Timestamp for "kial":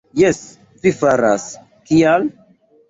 1.93-2.29